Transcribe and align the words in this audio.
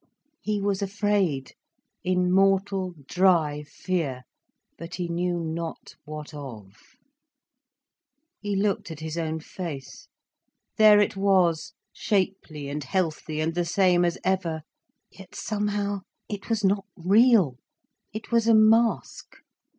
He 0.41 0.59
was 0.59 0.81
afraid, 0.81 1.53
in 2.03 2.31
mortal 2.31 2.95
dry 3.07 3.61
fear, 3.61 4.23
but 4.75 4.95
he 4.95 5.07
knew 5.07 5.39
not 5.41 5.93
what 6.05 6.33
of. 6.33 6.75
He 8.39 8.55
looked 8.55 8.89
at 8.89 8.99
his 9.01 9.15
own 9.15 9.41
face. 9.41 10.07
There 10.77 10.99
it 10.99 11.15
was, 11.15 11.73
shapely 11.93 12.67
and 12.67 12.83
healthy 12.83 13.39
and 13.39 13.53
the 13.53 13.63
same 13.63 14.03
as 14.03 14.17
ever, 14.23 14.63
yet 15.11 15.35
somehow, 15.35 15.99
it 16.27 16.49
was 16.49 16.63
not 16.63 16.85
real, 16.97 17.59
it 18.11 18.31
was 18.31 18.47
a 18.47 18.55
mask. 18.55 19.35